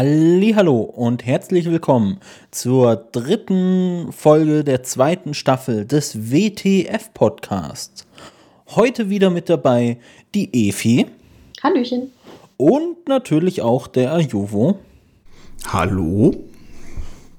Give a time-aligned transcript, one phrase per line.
[0.00, 2.20] Hallo und herzlich willkommen
[2.52, 8.06] zur dritten Folge der zweiten Staffel des WTF Podcasts.
[8.76, 9.98] Heute wieder mit dabei
[10.36, 11.06] die Efi.
[11.64, 12.12] Hallöchen.
[12.56, 14.78] Und natürlich auch der Ajuvo.
[15.66, 16.32] Hallo.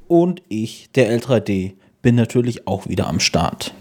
[0.09, 3.73] Und ich, der L3D, bin natürlich auch wieder am Start.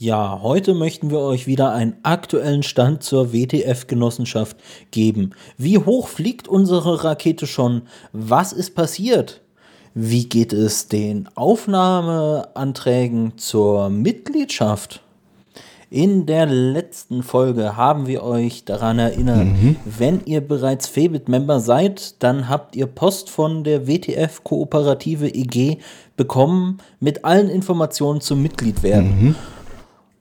[0.00, 4.56] Ja, heute möchten wir euch wieder einen aktuellen Stand zur WTF-Genossenschaft
[4.92, 5.32] geben.
[5.56, 7.82] Wie hoch fliegt unsere Rakete schon?
[8.12, 9.40] Was ist passiert?
[9.94, 15.02] Wie geht es den Aufnahmeanträgen zur Mitgliedschaft?
[15.90, 19.74] In der letzten Folge haben wir euch daran erinnert, mhm.
[19.84, 25.78] wenn ihr bereits Febit-Member seid, dann habt ihr Post von der WTF Kooperative EG
[26.16, 29.28] bekommen mit allen Informationen zum Mitgliedwerden.
[29.28, 29.34] Mhm.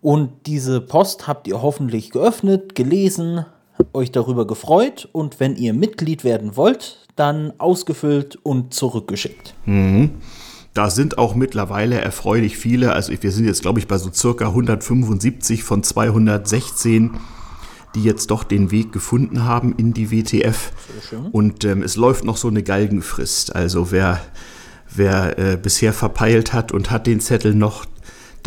[0.01, 3.45] Und diese Post habt ihr hoffentlich geöffnet, gelesen,
[3.93, 9.53] euch darüber gefreut und wenn ihr Mitglied werden wollt, dann ausgefüllt und zurückgeschickt.
[9.65, 10.11] Mhm.
[10.73, 14.47] Da sind auch mittlerweile erfreulich viele, also wir sind jetzt glaube ich bei so circa
[14.49, 17.17] 175 von 216,
[17.95, 20.71] die jetzt doch den Weg gefunden haben in die WTF.
[21.31, 23.55] Und ähm, es läuft noch so eine Galgenfrist.
[23.55, 24.21] Also wer,
[24.93, 27.85] wer äh, bisher verpeilt hat und hat den Zettel noch,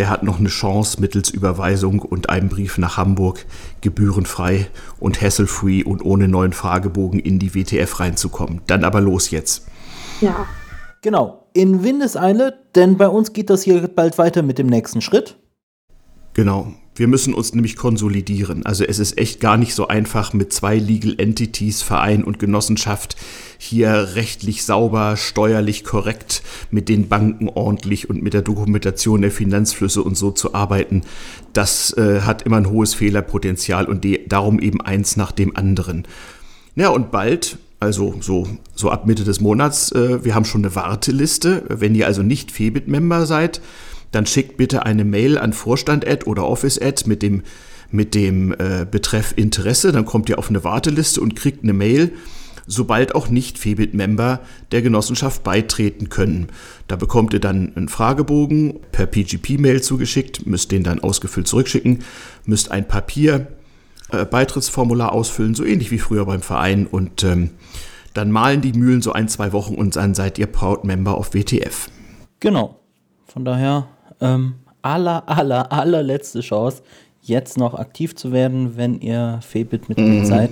[0.01, 3.45] der hat noch eine Chance mittels Überweisung und einem Brief nach Hamburg
[3.83, 4.67] gebührenfrei
[4.99, 8.63] und hasselfree und ohne neuen Fragebogen in die WTF reinzukommen.
[8.67, 9.67] Dann aber los jetzt.
[10.23, 10.47] Ja.
[11.03, 15.37] Genau, in Windeseile, denn bei uns geht das hier bald weiter mit dem nächsten Schritt.
[16.33, 18.67] Genau, wir müssen uns nämlich konsolidieren.
[18.67, 23.17] Also es ist echt gar nicht so einfach mit zwei Legal Entities, Verein und Genossenschaft
[23.57, 30.03] hier rechtlich sauber, steuerlich korrekt, mit den Banken ordentlich und mit der Dokumentation der Finanzflüsse
[30.03, 31.01] und so zu arbeiten.
[31.55, 36.07] Das äh, hat immer ein hohes Fehlerpotenzial und die, darum eben eins nach dem anderen.
[36.77, 40.75] Ja, und bald also so, so ab Mitte des Monats, äh, wir haben schon eine
[40.75, 41.65] Warteliste.
[41.69, 43.63] Wenn ihr also nicht Febit-Member seid,
[44.13, 47.43] dann schickt bitte eine Mail an Vorstand Ad oder Office Ad mit dem,
[47.91, 49.93] mit dem äh, Betreff Interesse.
[49.93, 52.13] Dann kommt ihr auf eine Warteliste und kriegt eine Mail,
[52.67, 54.41] sobald auch nicht Febit-Member
[54.73, 56.49] der Genossenschaft beitreten können.
[56.89, 62.01] Da bekommt ihr dann einen Fragebogen per PGP-Mail zugeschickt, müsst den dann ausgefüllt zurückschicken,
[62.45, 63.49] müsst ein Papier
[64.11, 67.51] äh, Beitrittsformular ausfüllen, so ähnlich wie früher beim Verein und ähm,
[68.15, 71.33] dann malen die Mühlen so ein, zwei Wochen und dann seid ihr Proud Member auf
[71.33, 71.89] WTF.
[72.41, 72.81] Genau.
[73.27, 73.87] Von daher
[74.21, 76.83] ähm, aller, aller, allerletzte Chance,
[77.23, 80.25] jetzt noch aktiv zu werden, wenn ihr Febit-Mitglied mhm.
[80.25, 80.51] seid.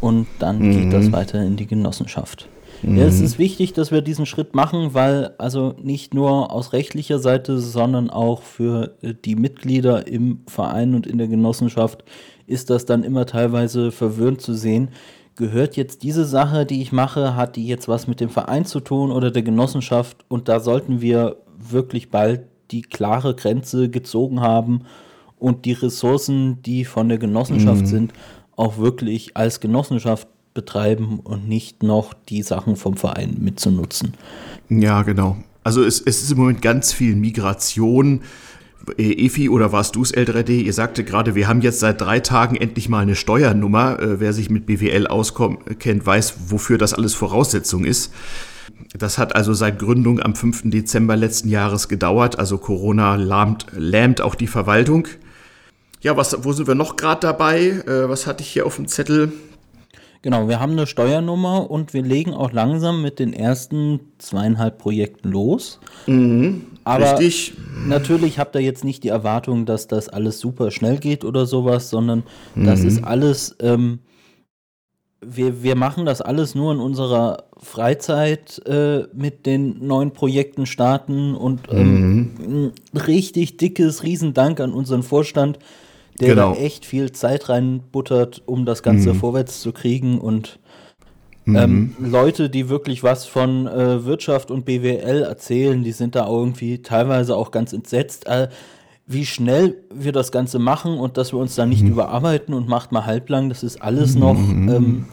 [0.00, 0.72] Und dann mhm.
[0.72, 2.48] geht das weiter in die Genossenschaft.
[2.82, 2.98] Mhm.
[2.98, 7.18] Ja, es ist wichtig, dass wir diesen Schritt machen, weil also nicht nur aus rechtlicher
[7.18, 12.04] Seite, sondern auch für äh, die Mitglieder im Verein und in der Genossenschaft
[12.46, 14.88] ist das dann immer teilweise verwirrend zu sehen.
[15.36, 18.80] Gehört jetzt diese Sache, die ich mache, hat die jetzt was mit dem Verein zu
[18.80, 20.24] tun oder der Genossenschaft?
[20.28, 24.82] Und da sollten wir wirklich bald die klare Grenze gezogen haben
[25.38, 27.86] und die Ressourcen, die von der Genossenschaft mhm.
[27.86, 28.12] sind,
[28.56, 34.14] auch wirklich als Genossenschaft betreiben und nicht noch die Sachen vom Verein mitzunutzen.
[34.68, 35.36] Ja, genau.
[35.64, 38.22] Also es, es ist im Moment ganz viel Migration.
[38.98, 40.62] Äh, Efi, oder warst du es, L3D?
[40.62, 44.00] Ihr sagte gerade, wir haben jetzt seit drei Tagen endlich mal eine Steuernummer.
[44.00, 48.12] Äh, wer sich mit BWL auskennt, weiß, wofür das alles Voraussetzung ist.
[48.98, 50.70] Das hat also seit Gründung am 5.
[50.70, 52.38] Dezember letzten Jahres gedauert.
[52.38, 55.08] Also Corona lahmt, lähmt auch die Verwaltung.
[56.02, 57.60] Ja, was, wo sind wir noch gerade dabei?
[57.86, 59.32] Äh, was hatte ich hier auf dem Zettel?
[60.22, 65.30] Genau, wir haben eine Steuernummer und wir legen auch langsam mit den ersten zweieinhalb Projekten
[65.30, 65.80] los.
[66.06, 67.54] Mhm, Aber richtig.
[67.88, 71.90] natürlich habt ihr jetzt nicht die Erwartung, dass das alles super schnell geht oder sowas,
[71.90, 72.22] sondern
[72.54, 72.66] mhm.
[72.66, 73.98] das ist alles ähm,
[75.24, 81.34] wir, wir machen das alles nur in unserer Freizeit äh, mit den neuen Projekten starten
[81.34, 82.72] und ähm, mhm.
[82.98, 85.58] richtig dickes Riesendank an unseren Vorstand,
[86.20, 86.54] der genau.
[86.54, 89.18] da echt viel Zeit reinbuttert, um das Ganze mhm.
[89.18, 90.58] vorwärts zu kriegen und
[91.46, 92.10] ähm, mhm.
[92.10, 97.36] Leute, die wirklich was von äh, Wirtschaft und BWL erzählen, die sind da irgendwie teilweise
[97.36, 98.26] auch ganz entsetzt.
[98.26, 98.48] Äh,
[99.12, 101.92] wie schnell wir das Ganze machen und dass wir uns da nicht mhm.
[101.92, 104.68] überarbeiten und macht mal halblang, das ist alles noch mhm.
[104.68, 105.06] ähm,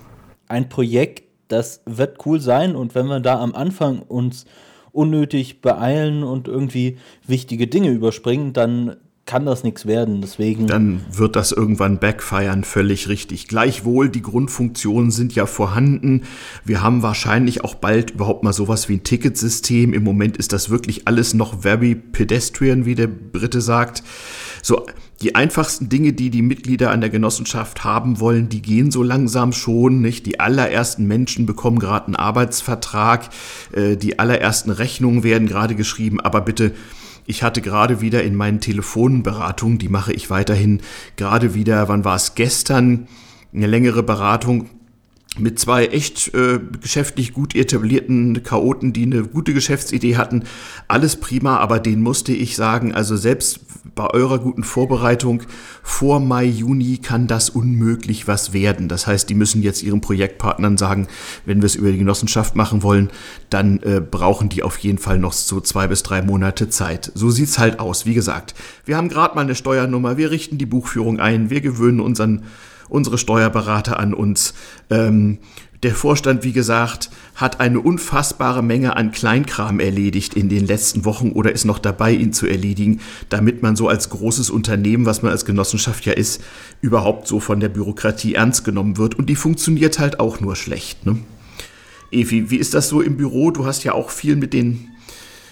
[0.48, 4.46] ein Projekt, das wird cool sein und wenn wir da am Anfang uns
[4.92, 8.98] unnötig beeilen und irgendwie wichtige Dinge überspringen, dann
[9.30, 10.22] kann das nichts werden.
[10.22, 10.66] Deswegen.
[10.66, 13.48] Dann wird das irgendwann backfiren, völlig richtig.
[13.48, 16.24] Gleichwohl, die Grundfunktionen sind ja vorhanden.
[16.66, 19.94] Wir haben wahrscheinlich auch bald überhaupt mal sowas wie ein Ticketsystem.
[19.94, 24.02] Im Moment ist das wirklich alles noch very pedestrian, wie der Brite sagt.
[24.64, 24.88] so
[25.22, 29.52] die einfachsten Dinge, die die Mitglieder an der Genossenschaft haben wollen, die gehen so langsam
[29.52, 30.26] schon, nicht?
[30.26, 33.30] Die allerersten Menschen bekommen gerade einen Arbeitsvertrag,
[33.74, 36.74] äh, die allerersten Rechnungen werden gerade geschrieben, aber bitte
[37.26, 40.82] ich hatte gerade wieder in meinen Telefonberatungen, die mache ich weiterhin,
[41.16, 43.08] gerade wieder, wann war es gestern,
[43.54, 44.70] eine längere Beratung
[45.38, 50.44] mit zwei echt äh, geschäftlich gut etablierten Chaoten, die eine gute Geschäftsidee hatten.
[50.88, 53.62] Alles prima, aber den musste ich sagen, also selbst
[53.96, 55.44] bei eurer guten Vorbereitung
[55.84, 58.88] vor Mai, Juni kann das unmöglich was werden.
[58.88, 61.08] Das heißt, die müssen jetzt ihren Projektpartnern sagen,
[61.46, 63.10] wenn wir es über die Genossenschaft machen wollen,
[63.50, 67.12] dann äh, brauchen die auf jeden Fall noch so zwei bis drei Monate Zeit.
[67.16, 68.06] So sieht's halt aus.
[68.06, 68.56] Wie gesagt,
[68.86, 72.44] wir haben gerade mal eine Steuernummer, wir richten die Buchführung ein, wir gewöhnen unseren
[72.90, 74.54] unsere Steuerberater an uns.
[74.90, 75.38] Ähm,
[75.84, 77.10] der Vorstand, wie gesagt,
[77.40, 82.12] hat eine unfassbare Menge an Kleinkram erledigt in den letzten Wochen oder ist noch dabei,
[82.12, 83.00] ihn zu erledigen,
[83.30, 86.44] damit man so als großes Unternehmen, was man als Genossenschaft ja ist,
[86.82, 89.16] überhaupt so von der Bürokratie ernst genommen wird.
[89.16, 91.06] Und die funktioniert halt auch nur schlecht.
[91.06, 91.18] Ne?
[92.12, 93.52] Evi, wie ist das so im Büro?
[93.52, 94.90] Du hast ja auch viel mit den,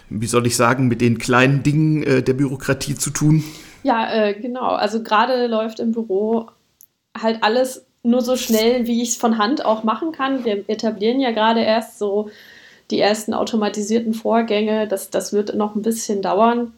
[0.10, 3.46] wie soll ich sagen, mit den kleinen Dingen äh, der Bürokratie zu tun.
[3.84, 4.72] Ja, äh, genau.
[4.72, 6.50] Also gerade läuft im Büro
[7.18, 10.46] halt alles nur so schnell, wie ich es von Hand auch machen kann.
[10.46, 12.30] Wir etablieren ja gerade erst so
[12.90, 14.88] die ersten automatisierten Vorgänge.
[14.88, 16.74] Das, das wird noch ein bisschen dauern.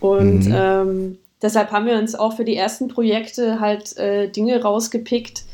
[0.00, 0.54] Und mhm.
[0.54, 5.44] ähm, deshalb haben wir uns auch für die ersten Projekte halt äh, Dinge rausgepickt,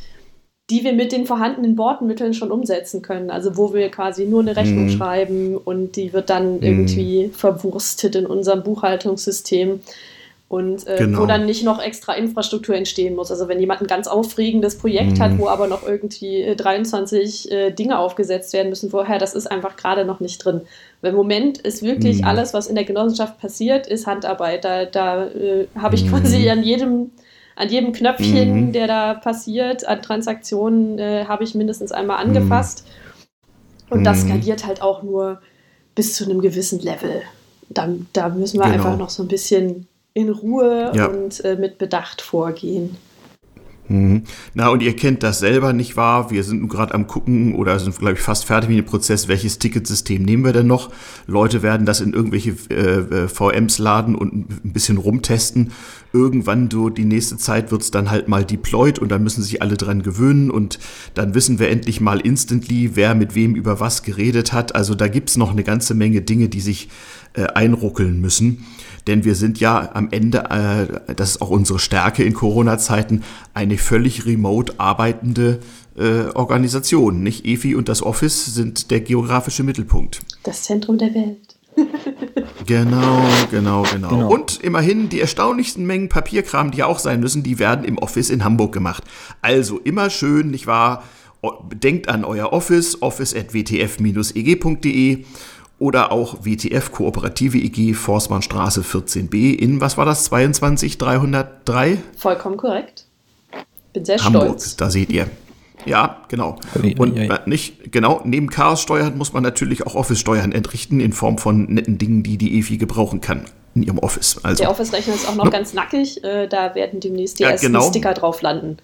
[0.70, 3.30] die wir mit den vorhandenen Bordmitteln schon umsetzen können.
[3.30, 4.90] Also wo wir quasi nur eine Rechnung mhm.
[4.90, 6.62] schreiben und die wird dann mhm.
[6.62, 9.80] irgendwie verwurstet in unserem Buchhaltungssystem
[10.54, 11.22] und äh, genau.
[11.22, 13.32] wo dann nicht noch extra Infrastruktur entstehen muss.
[13.32, 15.20] Also wenn jemand ein ganz aufregendes Projekt mhm.
[15.20, 19.50] hat, wo aber noch irgendwie 23 äh, äh, Dinge aufgesetzt werden müssen vorher, das ist
[19.50, 20.60] einfach gerade noch nicht drin.
[21.00, 22.28] Weil Im Moment ist wirklich mhm.
[22.28, 24.64] alles, was in der Genossenschaft passiert, ist Handarbeit.
[24.64, 26.10] Da, da äh, habe ich mhm.
[26.10, 27.10] quasi an jedem
[27.56, 28.72] an jedem Knöpfchen, mhm.
[28.72, 32.30] der da passiert, an Transaktionen, äh, habe ich mindestens einmal mhm.
[32.30, 32.86] angefasst.
[33.90, 34.28] Und das mhm.
[34.28, 35.40] skaliert halt auch nur
[35.96, 37.22] bis zu einem gewissen Level.
[37.68, 38.74] Da, da müssen wir genau.
[38.74, 41.06] einfach noch so ein bisschen in Ruhe ja.
[41.06, 42.96] und äh, mit Bedacht vorgehen.
[43.88, 44.22] Mhm.
[44.54, 46.30] Na, und ihr kennt das selber, nicht wahr?
[46.30, 49.28] Wir sind nun gerade am gucken oder sind, glaube ich, fast fertig mit dem Prozess,
[49.28, 50.90] welches Ticketsystem nehmen wir denn noch?
[51.26, 54.32] Leute werden das in irgendwelche äh, äh VMs laden und
[54.64, 55.72] ein bisschen rumtesten.
[56.14, 59.76] Irgendwann so die nächste Zeit wird's dann halt mal deployed und dann müssen sich alle
[59.76, 60.78] dran gewöhnen und
[61.14, 64.74] dann wissen wir endlich mal instantly, wer mit wem über was geredet hat.
[64.74, 66.88] Also da gibt's noch eine ganze Menge Dinge, die sich
[67.34, 68.64] äh, einruckeln müssen.
[69.06, 73.22] Denn wir sind ja am Ende, äh, das ist auch unsere Stärke in Corona-Zeiten,
[73.52, 75.60] eine völlig remote arbeitende
[75.96, 77.22] äh, Organisation.
[77.22, 80.20] Nicht EFI und das Office sind der geografische Mittelpunkt.
[80.42, 81.38] Das Zentrum der Welt.
[82.66, 84.32] genau, genau, genau, genau.
[84.32, 88.30] Und immerhin die erstaunlichsten Mengen Papierkram, die ja auch sein müssen, die werden im Office
[88.30, 89.02] in Hamburg gemacht.
[89.42, 91.02] Also immer schön, nicht wahr?
[91.74, 95.24] Denkt an euer Office, office.wtf-eg.de
[95.78, 101.98] oder auch WTF Kooperative EG Forstmannstraße 14b in, was war das, 22303?
[102.16, 103.06] Vollkommen korrekt.
[103.92, 104.76] Bin sehr Hamburg, stolz.
[104.76, 105.28] da seht ihr.
[105.86, 106.56] Ja, genau.
[106.98, 111.98] Und nicht, genau, neben Chaos-Steuern muss man natürlich auch Office-Steuern entrichten in Form von netten
[111.98, 114.40] Dingen, die die EFI gebrauchen kann in ihrem Office.
[114.42, 115.50] Also, Der Office-Rechner ist auch noch no.
[115.50, 117.88] ganz nackig, äh, da werden demnächst die ja, ersten genau.
[117.88, 118.78] Sticker drauf landen.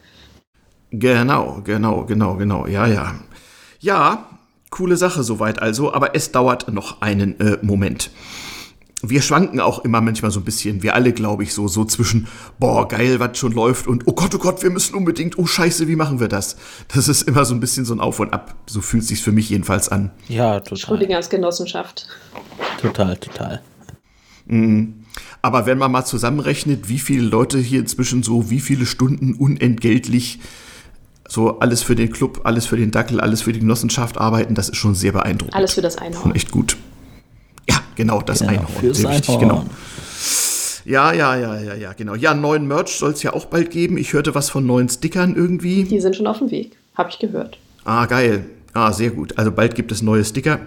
[0.91, 3.15] Genau, genau, genau, genau, ja, ja.
[3.79, 4.29] Ja,
[4.71, 8.11] Coole Sache soweit also, aber es dauert noch einen äh, Moment.
[9.03, 12.29] Wir schwanken auch immer manchmal so ein bisschen, wir alle, glaube ich, so, so zwischen,
[12.59, 15.89] boah, geil, was schon läuft und, oh Gott, oh Gott, wir müssen unbedingt, oh Scheiße,
[15.89, 16.57] wie machen wir das?
[16.89, 18.55] Das ist immer so ein bisschen so ein Auf und Ab.
[18.67, 20.11] So fühlt sich für mich jedenfalls an.
[20.29, 20.77] Ja, total.
[20.77, 22.07] Schrödingers Genossenschaft.
[22.81, 23.63] Total, total.
[24.47, 24.95] Mhm.
[25.43, 30.41] Aber wenn man mal zusammenrechnet, wie viele Leute hier inzwischen so, wie viele Stunden unentgeltlich
[31.31, 34.69] so alles für den Club, alles für den Dackel, alles für die Genossenschaft arbeiten, das
[34.69, 35.55] ist schon sehr beeindruckend.
[35.55, 36.23] Alles für das Einhorn.
[36.23, 36.77] Schon echt gut.
[37.69, 38.75] Ja, genau, das genau, Einhorn.
[38.81, 39.65] Fürs sehr wichtig, genau.
[40.85, 42.17] Ja, ja, ja, ja, ja, genau.
[42.17, 43.97] Ja, neuen Merch soll es ja auch bald geben.
[43.97, 45.85] Ich hörte was von neuen Stickern irgendwie.
[45.85, 47.59] Die sind schon auf dem Weg, habe ich gehört.
[47.85, 48.47] Ah, geil.
[48.73, 49.39] Ah, sehr gut.
[49.39, 50.59] Also bald gibt es neue Sticker.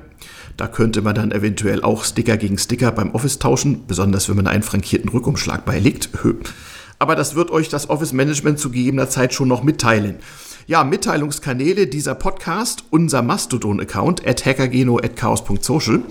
[0.55, 4.47] Da könnte man dann eventuell auch Sticker gegen Sticker beim Office tauschen, besonders wenn man
[4.47, 6.09] einen frankierten Rückumschlag beilegt.
[6.99, 10.19] Aber das wird euch das Office Management zu gegebener Zeit schon noch mitteilen.
[10.65, 16.03] Ja, Mitteilungskanäle dieser Podcast, unser Mastodon-Account at hackergeno at chaos.social.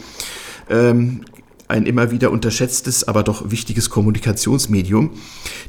[0.69, 1.23] Ähm,
[1.69, 5.13] ein immer wieder unterschätztes, aber doch wichtiges Kommunikationsmedium.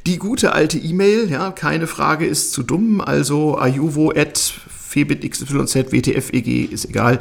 [0.05, 6.69] Die gute alte E-Mail, ja, keine Frage ist zu dumm, also ayuvo at febitxyz, wtfeg,
[6.69, 7.19] ist egal.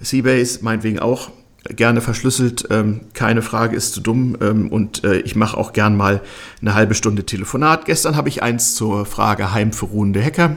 [0.00, 1.30] Seabase, meinetwegen auch.
[1.76, 2.66] gerne verschlüsselt.
[2.70, 4.36] Ähm, keine Frage ist zu dumm.
[4.40, 6.22] Ähm, und äh, ich mache auch gern mal
[6.60, 7.84] eine halbe Stunde Telefonat.
[7.84, 10.56] Gestern habe ich eins zur Frage Heim für ruhende Hacker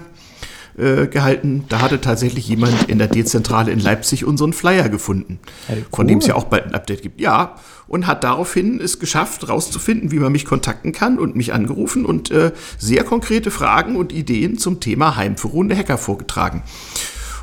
[0.78, 1.66] äh, gehalten.
[1.70, 5.86] Da hatte tatsächlich jemand in der Dezentrale in Leipzig unseren Flyer gefunden, hey, cool.
[5.96, 7.20] von dem es ja auch bald ein Update gibt.
[7.20, 7.56] Ja,
[7.88, 12.32] und hat daraufhin es geschafft, rauszufinden, wie man mich kontakten kann und mich angerufen und
[12.32, 16.64] äh, sehr konkrete Fragen und Ideen zum Thema Heim für ruhende Hacker vorgetragen.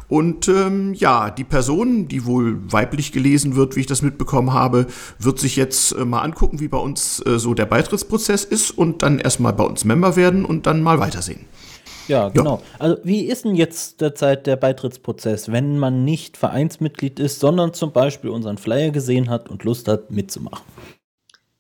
[0.08, 4.87] Und ähm, ja, die Person, die wohl weiblich gelesen wird, wie ich das mitbekommen habe,
[5.18, 9.02] wird sich jetzt äh, mal angucken, wie bei uns äh, so der Beitrittsprozess ist und
[9.02, 11.40] dann erstmal bei uns Member werden und dann mal weitersehen.
[12.09, 12.57] Ja, genau.
[12.57, 12.62] Ja.
[12.79, 17.93] Also wie ist denn jetzt derzeit der Beitrittsprozess, wenn man nicht Vereinsmitglied ist, sondern zum
[17.93, 20.65] Beispiel unseren Flyer gesehen hat und Lust hat mitzumachen?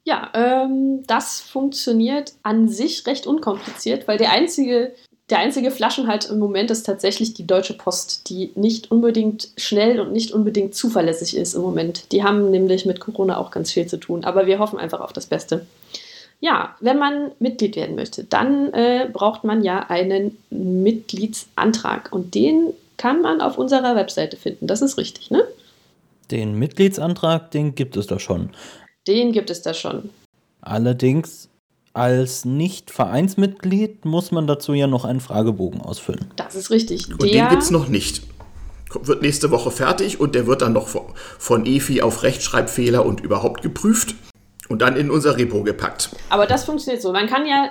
[0.04, 4.94] Ja, ähm, das funktioniert an sich recht unkompliziert, weil der einzige
[5.30, 10.12] der einzige Flaschenhalt im Moment ist tatsächlich die Deutsche Post, die nicht unbedingt schnell und
[10.12, 12.12] nicht unbedingt zuverlässig ist im Moment.
[12.12, 15.12] Die haben nämlich mit Corona auch ganz viel zu tun, aber wir hoffen einfach auf
[15.12, 15.66] das Beste.
[16.40, 22.72] Ja, wenn man Mitglied werden möchte, dann äh, braucht man ja einen Mitgliedsantrag und den
[22.96, 24.66] kann man auf unserer Webseite finden.
[24.66, 25.42] Das ist richtig, ne?
[26.30, 28.50] Den Mitgliedsantrag, den gibt es da schon.
[29.06, 30.10] Den gibt es da schon.
[30.60, 31.48] Allerdings
[31.92, 36.26] als Nicht-Vereinsmitglied muss man dazu ja noch einen Fragebogen ausfüllen.
[36.36, 37.10] Das ist richtig.
[37.10, 38.22] Und der den gibt es noch nicht.
[39.02, 40.88] Wird nächste Woche fertig und der wird dann noch
[41.38, 44.14] von EFI auf Rechtschreibfehler und überhaupt geprüft
[44.68, 46.10] und dann in unser Repo gepackt.
[46.30, 47.12] Aber das funktioniert so.
[47.12, 47.70] Man kann ja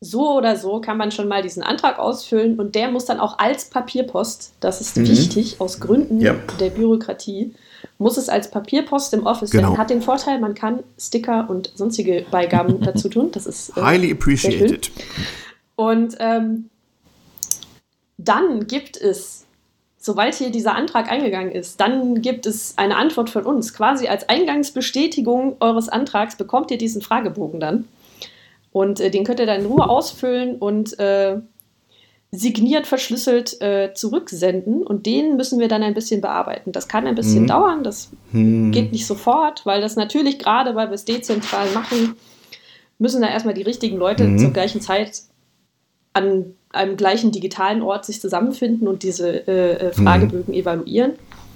[0.00, 3.38] so oder so kann man schon mal diesen Antrag ausfüllen und der muss dann auch
[3.38, 5.08] als Papierpost, das ist mhm.
[5.08, 6.34] wichtig aus Gründen ja.
[6.60, 7.54] der Bürokratie,
[7.98, 9.76] muss es als Papierpost im Office genau.
[9.78, 13.30] Hat den Vorteil, man kann Sticker und sonstige Beigaben dazu tun.
[13.32, 14.90] Das ist äh, highly appreciated.
[15.76, 16.70] Und ähm,
[18.18, 19.43] dann gibt es,
[20.04, 23.72] sobald hier dieser Antrag eingegangen ist, dann gibt es eine Antwort von uns.
[23.72, 27.88] Quasi als Eingangsbestätigung eures Antrags bekommt ihr diesen Fragebogen dann.
[28.70, 31.38] Und äh, den könnt ihr dann in Ruhe ausfüllen und äh,
[32.32, 36.72] signiert, verschlüsselt äh, zurücksenden und den müssen wir dann ein bisschen bearbeiten.
[36.72, 37.46] Das kann ein bisschen hm.
[37.46, 38.72] dauern, das hm.
[38.72, 42.16] geht nicht sofort, weil das natürlich gerade, weil wir es dezentral machen,
[42.98, 44.38] müssen da erstmal die richtigen Leute hm.
[44.38, 45.22] zur gleichen Zeit
[46.12, 50.60] an einem gleichen digitalen Ort sich zusammenfinden und diese äh, äh Fragebögen hm.
[50.60, 51.12] evaluieren.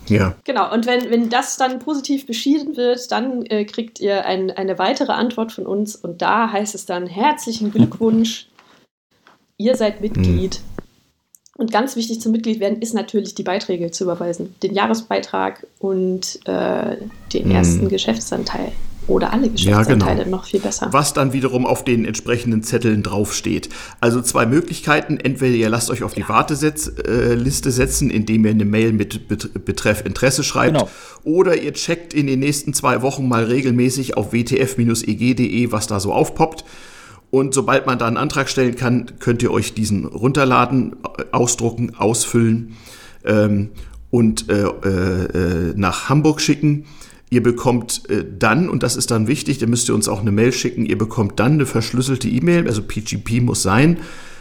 [0.07, 0.35] Ja.
[0.45, 4.79] Genau, und wenn, wenn das dann positiv beschieden wird, dann äh, kriegt ihr ein, eine
[4.79, 8.49] weitere Antwort von uns und da heißt es dann herzlichen Glückwunsch
[9.59, 10.61] ihr seid Mitglied.
[10.61, 10.79] Mhm.
[11.59, 14.55] Und ganz wichtig zum Mitglied werden ist natürlich die Beiträge zu überweisen.
[14.63, 16.97] Den Jahresbeitrag und äh,
[17.33, 17.51] den mhm.
[17.51, 18.73] ersten Geschäftsanteil.
[19.09, 20.37] Oder alle Geschäftsanteile ja, genau.
[20.37, 20.89] noch viel besser.
[20.93, 23.71] Was dann wiederum auf den entsprechenden Zetteln draufsteht.
[24.01, 25.17] Also zwei Möglichkeiten.
[25.17, 26.29] Entweder ihr lasst euch auf die ja.
[26.29, 29.29] Warteliste setzen, indem ihr eine Mail mit
[29.65, 30.75] Betreff Interesse schreibt.
[30.75, 30.91] Genau.
[31.25, 36.13] Oder ihr checkt in den nächsten zwei Wochen mal regelmäßig auf wtf-eg.de, was da so
[36.13, 36.65] aufpoppt.
[37.31, 40.97] Und sobald man da einen Antrag stellen kann, könnt ihr euch diesen runterladen,
[41.33, 42.77] ausdrucken, ausfüllen
[43.25, 43.71] ähm,
[44.11, 46.87] und äh, äh, nach Hamburg schicken.
[47.31, 50.33] Ihr bekommt äh, dann, und das ist dann wichtig, da müsst ihr uns auch eine
[50.33, 53.99] Mail schicken, ihr bekommt dann eine verschlüsselte E-Mail, also PGP muss sein,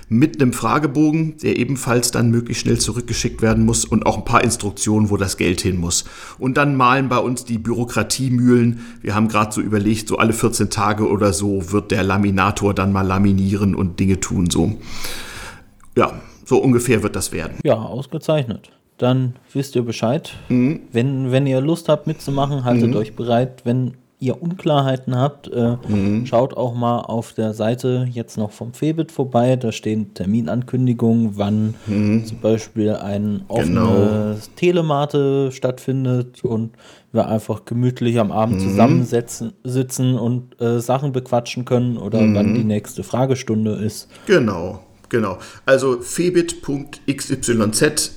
[0.09, 4.41] mit einem Fragebogen, der ebenfalls dann möglichst schnell zurückgeschickt werden muss und auch ein paar
[4.41, 6.05] Instruktionen, wo das Geld hin muss.
[6.39, 8.79] Und dann malen bei uns die Bürokratiemühlen.
[9.01, 12.93] Wir haben gerade so überlegt, so alle 14 Tage oder so wird der Laminator dann
[12.93, 14.77] mal laminieren und Dinge tun so.
[15.97, 16.13] Ja,
[16.45, 17.57] so ungefähr wird das werden.
[17.65, 18.71] Ja, ausgezeichnet.
[18.97, 20.33] Dann wisst ihr Bescheid.
[20.49, 20.81] Mhm.
[20.91, 22.95] Wenn, wenn ihr Lust habt mitzumachen, haltet mhm.
[22.95, 23.61] euch bereit.
[23.63, 26.25] Wenn ihr Unklarheiten habt, äh, mhm.
[26.25, 29.55] schaut auch mal auf der Seite jetzt noch vom Febit vorbei.
[29.55, 32.25] Da stehen Terminankündigungen, wann mhm.
[32.25, 34.55] zum Beispiel ein offenes genau.
[34.55, 36.71] Telemate stattfindet und
[37.11, 38.69] wir einfach gemütlich am Abend mhm.
[38.69, 42.67] zusammensitzen sitzen und äh, Sachen bequatschen können oder wann die mhm.
[42.67, 44.09] nächste Fragestunde ist.
[44.25, 44.79] Genau.
[45.09, 45.39] Genau.
[45.65, 47.49] Also febit.xyz,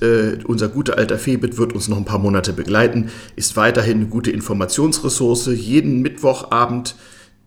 [0.01, 4.07] äh, unser guter alter Febit wird uns noch ein paar Monate begleiten, ist weiterhin eine
[4.07, 5.47] gute Informationsressource.
[5.47, 6.95] Jeden Mittwochabend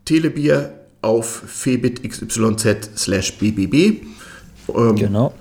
[0.04, 0.72] Telebier
[1.02, 4.02] auf febit.xyz slash bbb.
[4.74, 5.34] Ähm, genau.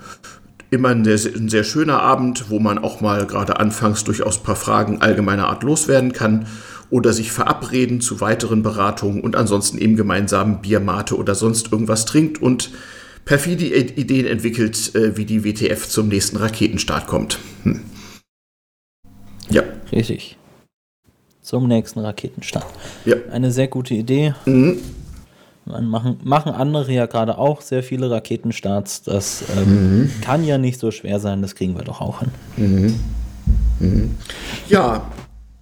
[0.70, 4.44] Immer ein sehr, ein sehr schöner Abend, wo man auch mal gerade anfangs durchaus ein
[4.44, 6.48] paar Fragen allgemeiner Art loswerden kann
[6.90, 12.42] oder sich verabreden zu weiteren Beratungen und ansonsten eben gemeinsam Biermate oder sonst irgendwas trinkt
[12.42, 12.72] und
[13.26, 17.40] perfide Ideen entwickelt, äh, wie die WTF zum nächsten Raketenstart kommt.
[17.64, 17.82] Hm.
[19.50, 19.64] Ja.
[19.92, 20.38] Richtig.
[21.42, 22.66] Zum nächsten Raketenstart.
[23.06, 23.16] Ja.
[23.32, 24.34] Eine sehr gute Idee.
[24.46, 24.80] Mhm.
[25.66, 29.04] Man machen, machen andere ja gerade auch sehr viele Raketenstarts.
[29.04, 30.12] Das ähm, mhm.
[30.22, 32.32] kann ja nicht so schwer sein, das kriegen wir doch auch hin.
[32.58, 33.00] Mhm.
[33.80, 34.18] mhm.
[34.68, 35.10] Ja,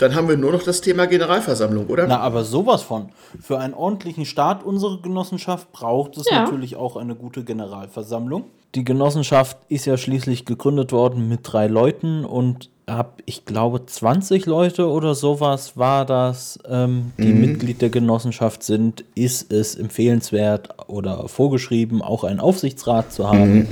[0.02, 2.08] dann haben wir nur noch das Thema Generalversammlung, oder?
[2.08, 3.10] Na, aber sowas von.
[3.42, 6.44] Für einen ordentlichen Start unserer Genossenschaft braucht es ja.
[6.44, 8.46] natürlich auch eine gute Generalversammlung.
[8.76, 14.46] Die Genossenschaft ist ja schließlich gegründet worden mit drei Leuten und ab, ich glaube, 20
[14.46, 17.42] Leute oder sowas war das, ähm, die mhm.
[17.42, 23.54] Mitglied der Genossenschaft sind, ist es empfehlenswert oder vorgeschrieben, auch einen Aufsichtsrat zu haben.
[23.60, 23.68] Mhm.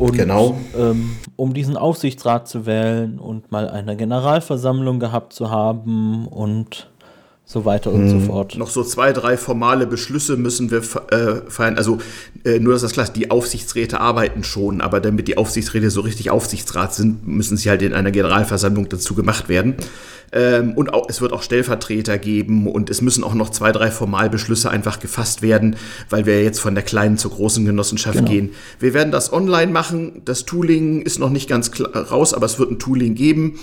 [0.00, 0.56] Und genau.
[0.78, 6.88] ähm, um diesen Aufsichtsrat zu wählen und mal eine Generalversammlung gehabt zu haben und
[7.50, 8.08] so weiter und hm.
[8.08, 8.26] so mhm.
[8.26, 8.56] fort.
[8.56, 11.76] Noch so zwei, drei formale Beschlüsse müssen wir äh, feiern.
[11.76, 11.98] Also
[12.44, 16.00] äh, nur, dass das klar ist, die Aufsichtsräte arbeiten schon, aber damit die Aufsichtsräte so
[16.02, 19.74] richtig Aufsichtsrat sind, müssen sie halt in einer Generalversammlung dazu gemacht werden.
[20.30, 23.90] Ähm, und auch, es wird auch Stellvertreter geben und es müssen auch noch zwei, drei
[23.90, 25.74] Formalbeschlüsse einfach gefasst werden,
[26.08, 28.30] weil wir jetzt von der kleinen zur großen Genossenschaft genau.
[28.30, 28.50] gehen.
[28.78, 30.22] Wir werden das online machen.
[30.24, 33.58] Das Tooling ist noch nicht ganz raus, aber es wird ein Tooling geben.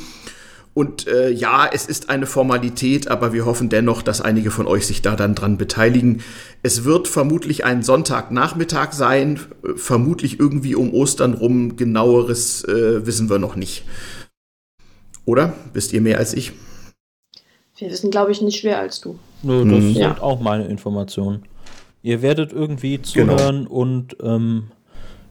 [0.77, 4.85] Und äh, ja, es ist eine Formalität, aber wir hoffen dennoch, dass einige von euch
[4.85, 6.21] sich da dann dran beteiligen.
[6.61, 9.39] Es wird vermutlich ein Sonntagnachmittag sein,
[9.75, 11.77] vermutlich irgendwie um Ostern rum.
[11.77, 13.85] Genaueres äh, wissen wir noch nicht.
[15.25, 15.53] Oder?
[15.73, 16.51] Wisst ihr mehr als ich?
[17.77, 19.17] Wir wissen, glaube ich, nicht schwer als du.
[19.41, 19.93] Nö, das mhm.
[19.93, 20.21] sind ja.
[20.21, 21.41] auch meine Informationen.
[22.03, 23.35] Ihr werdet irgendwie genau.
[23.35, 23.71] zuhören genau.
[23.71, 24.67] und ähm,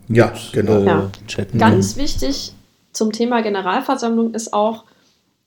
[0.08, 0.80] mit, ja, genau.
[0.80, 1.10] Äh, ja.
[1.28, 1.58] chatten.
[1.58, 2.52] Ganz wichtig
[2.92, 4.86] zum Thema Generalversammlung ist auch,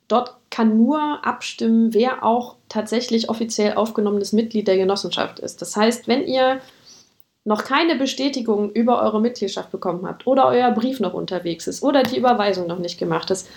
[0.09, 5.61] Dort kann nur abstimmen, wer auch tatsächlich offiziell aufgenommenes Mitglied der Genossenschaft ist.
[5.61, 6.59] Das heißt, wenn ihr
[7.45, 12.03] noch keine Bestätigung über eure Mitgliedschaft bekommen habt oder euer Brief noch unterwegs ist oder
[12.03, 13.47] die Überweisung noch nicht gemacht ist,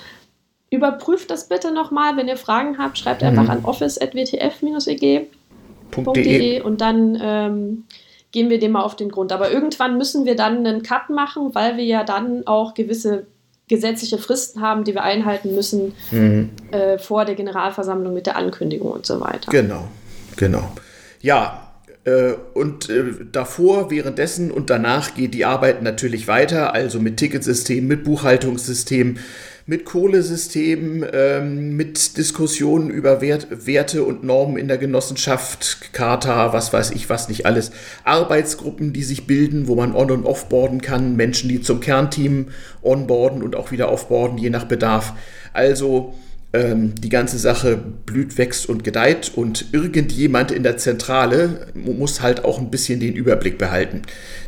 [0.71, 2.17] überprüft das bitte nochmal.
[2.17, 3.29] Wenn ihr Fragen habt, schreibt mhm.
[3.29, 7.85] einfach an office.wtf-eg.de und dann ähm,
[8.31, 9.33] gehen wir dem mal auf den Grund.
[9.33, 13.27] Aber irgendwann müssen wir dann einen Cut machen, weil wir ja dann auch gewisse
[13.69, 16.51] gesetzliche Fristen haben, die wir einhalten müssen mhm.
[16.73, 19.51] äh, vor der Generalversammlung mit der Ankündigung und so weiter.
[19.51, 19.89] Genau,
[20.37, 20.73] genau.
[21.21, 21.73] Ja,
[22.05, 27.87] äh, und äh, davor, währenddessen und danach geht die Arbeit natürlich weiter, also mit Ticketsystem,
[27.87, 29.19] mit Buchhaltungssystem,
[29.67, 36.73] mit Kohlesystemen, ähm, mit Diskussionen über Wert, Werte und Normen in der Genossenschaft, Charta, was
[36.73, 37.71] weiß ich, was nicht alles,
[38.05, 42.49] Arbeitsgruppen, die sich bilden, wo man on- und offboarden kann, Menschen, die zum Kernteam
[42.83, 45.15] onboarden und auch wieder offboarden, je nach Bedarf.
[45.53, 46.15] Also
[46.53, 52.45] ähm, die ganze Sache blüht, wächst und gedeiht und irgendjemand in der Zentrale muss halt
[52.45, 54.03] auch ein bisschen den Überblick behalten.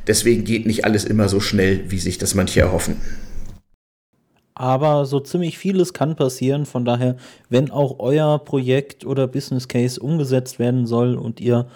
[0.06, 2.96] Deswegen geht nicht alles immer so schnell, wie sich das manche erhoffen
[4.54, 6.66] aber so ziemlich vieles kann passieren.
[6.66, 7.16] Von daher,
[7.48, 11.66] wenn auch euer Projekt oder Business Case umgesetzt werden soll und ihr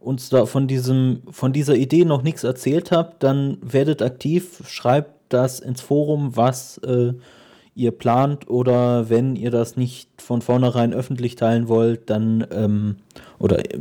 [0.00, 5.10] uns da von diesem, von dieser Idee noch nichts erzählt habt, dann werdet aktiv, schreibt
[5.28, 7.14] das ins Forum, was äh,
[7.74, 8.48] ihr plant.
[8.48, 12.98] Oder wenn ihr das nicht von vornherein öffentlich teilen wollt, dann ähm,
[13.40, 13.80] oder äh,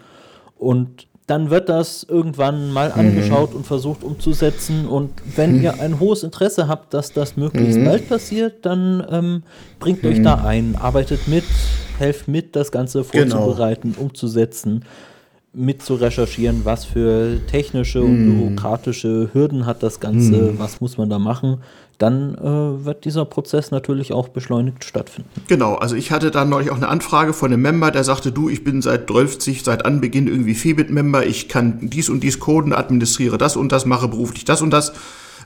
[0.61, 2.99] und dann wird das irgendwann mal mhm.
[2.99, 4.85] angeschaut und versucht umzusetzen.
[4.85, 5.63] Und wenn mhm.
[5.63, 7.85] ihr ein hohes Interesse habt, dass das möglichst mhm.
[7.85, 9.43] bald passiert, dann ähm,
[9.79, 10.45] bringt euch da mhm.
[10.45, 11.45] ein, arbeitet mit,
[11.97, 13.37] helft mit, das Ganze genau.
[13.37, 14.03] vorzubereiten, genau.
[14.03, 14.85] umzusetzen,
[15.53, 18.37] mit zu recherchieren, was für technische und mhm.
[18.37, 20.59] bürokratische Hürden hat das Ganze, mhm.
[20.59, 21.61] was muss man da machen
[22.01, 25.29] dann äh, wird dieser Prozess natürlich auch beschleunigt stattfinden.
[25.47, 28.49] Genau, also ich hatte da neulich auch eine Anfrage von einem Member, der sagte, du,
[28.49, 33.37] ich bin seit 12, seit Anbeginn irgendwie Febit-Member, ich kann dies und dies coden, administriere
[33.37, 34.93] das und das, mache beruflich das und das.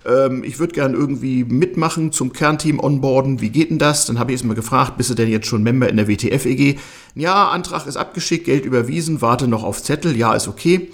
[0.06, 4.06] Ähm, ich würde gern irgendwie mitmachen zum Kernteam onboarden, wie geht denn das?
[4.06, 6.78] Dann habe ich erstmal gefragt, bist du denn jetzt schon Member in der WTF-EG?
[7.16, 10.90] Ja, Antrag ist abgeschickt, Geld überwiesen, warte noch auf Zettel, ja, ist okay.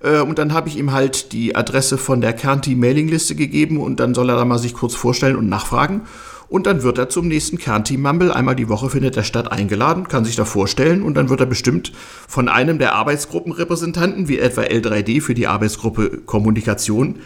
[0.00, 4.14] Äh, und dann habe ich ihm halt die Adresse von der Kernteam-Mailingliste gegeben und dann
[4.14, 6.02] soll er da mal sich kurz vorstellen und nachfragen.
[6.48, 10.24] Und dann wird er zum nächsten Kernteam-Mumble, einmal die Woche findet er statt, eingeladen, kann
[10.24, 11.92] sich da vorstellen und dann wird er bestimmt
[12.28, 17.16] von einem der Arbeitsgruppenrepräsentanten, wie etwa L3D für die Arbeitsgruppe Kommunikation,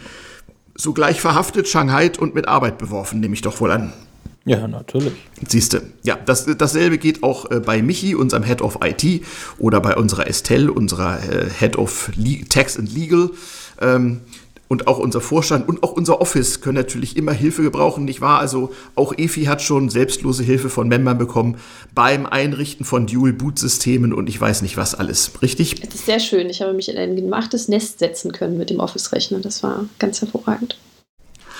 [0.75, 3.93] sogleich verhaftet, Shanghai und mit Arbeit beworfen, nehme ich doch wohl an.
[4.43, 5.13] Ja, natürlich.
[5.47, 9.23] Siehste, ja, das, dasselbe geht auch äh, bei Michi, unserem Head of IT,
[9.59, 13.29] oder bei unserer Estelle, unserer äh, Head of Le Tax and Legal.
[13.79, 14.21] Ähm,
[14.71, 18.39] und auch unser Vorstand und auch unser Office können natürlich immer Hilfe gebrauchen, nicht wahr?
[18.39, 21.57] Also auch EFI hat schon selbstlose Hilfe von Membern bekommen
[21.93, 25.41] beim Einrichten von Dual-Boot-Systemen und ich weiß nicht was alles.
[25.41, 25.81] Richtig?
[25.81, 26.49] Das ist sehr schön.
[26.49, 29.39] Ich habe mich in ein gemachtes Nest setzen können mit dem Office-Rechner.
[29.39, 30.77] Das war ganz hervorragend.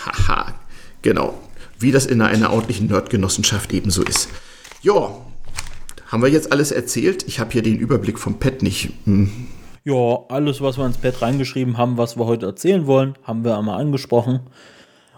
[0.05, 0.53] Haha,
[1.01, 1.37] genau
[1.81, 4.29] wie das in einer ordentlichen Nerdgenossenschaft ebenso ist.
[4.81, 5.17] Ja,
[6.07, 7.23] haben wir jetzt alles erzählt?
[7.27, 8.91] Ich habe hier den Überblick vom Pad nicht.
[9.05, 9.47] Hm.
[9.83, 13.57] Ja, alles, was wir ins Pad reingeschrieben haben, was wir heute erzählen wollen, haben wir
[13.57, 14.41] einmal angesprochen.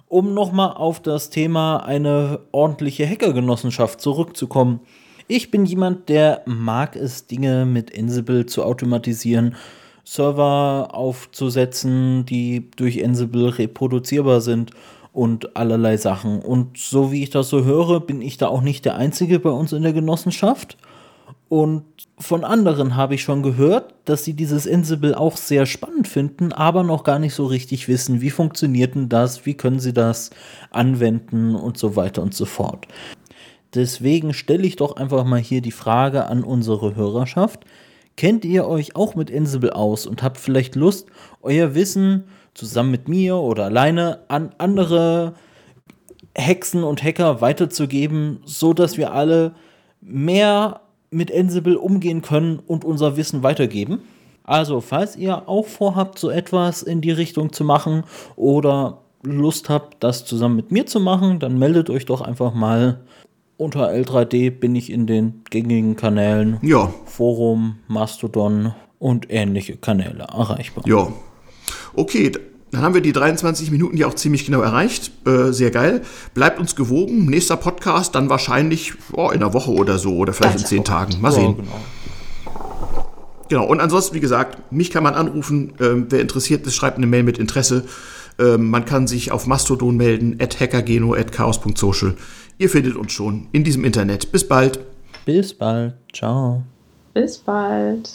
[0.08, 4.80] Um nochmal auf das Thema eine ordentliche Hackergenossenschaft zurückzukommen.
[5.28, 9.56] Ich bin jemand, der mag es, Dinge mit Ansible zu automatisieren,
[10.06, 14.72] Server aufzusetzen, die durch Ansible reproduzierbar sind
[15.12, 16.40] und allerlei Sachen.
[16.40, 19.50] Und so wie ich das so höre, bin ich da auch nicht der Einzige bei
[19.50, 20.78] uns in der Genossenschaft.
[21.54, 21.84] Und
[22.18, 26.82] von anderen habe ich schon gehört, dass sie dieses Ansible auch sehr spannend finden, aber
[26.82, 30.32] noch gar nicht so richtig wissen, wie funktioniert denn das, wie können sie das
[30.72, 32.88] anwenden und so weiter und so fort.
[33.76, 37.66] Deswegen stelle ich doch einfach mal hier die Frage an unsere Hörerschaft.
[38.18, 41.06] Kennt ihr euch auch mit Ansible aus und habt vielleicht Lust,
[41.44, 42.24] euer Wissen
[42.56, 45.36] zusammen mit mir oder alleine an andere
[46.34, 49.54] Hexen und Hacker weiterzugeben, so dass wir alle
[50.02, 50.80] mehr
[51.14, 54.02] mit Ansible umgehen können und unser Wissen weitergeben.
[54.44, 58.04] Also, falls ihr auch vorhabt, so etwas in die Richtung zu machen
[58.36, 63.02] oder Lust habt, das zusammen mit mir zu machen, dann meldet euch doch einfach mal.
[63.56, 66.58] Unter L3D bin ich in den gängigen Kanälen.
[66.62, 66.94] Ja.
[67.06, 70.84] Forum, Mastodon und ähnliche Kanäle erreichbar.
[70.88, 71.08] Ja.
[71.96, 72.32] Okay,
[72.74, 75.12] dann haben wir die 23 Minuten ja auch ziemlich genau erreicht.
[75.28, 76.02] Äh, sehr geil.
[76.34, 77.26] Bleibt uns gewogen.
[77.28, 81.22] Nächster Podcast dann wahrscheinlich oh, in einer Woche oder so oder vielleicht in zehn Tagen.
[81.22, 81.56] Mal sehen.
[81.56, 81.82] Ja, genau.
[83.48, 83.66] genau.
[83.68, 85.74] Und ansonsten, wie gesagt, mich kann man anrufen.
[85.80, 87.84] Ähm, wer interessiert ist, schreibt eine Mail mit Interesse.
[88.40, 92.16] Ähm, man kann sich auf Mastodon melden, at hackergeno, at chaos.social.
[92.58, 94.32] Ihr findet uns schon in diesem Internet.
[94.32, 94.80] Bis bald.
[95.26, 95.94] Bis bald.
[96.12, 96.64] Ciao.
[97.14, 98.10] Bis bald.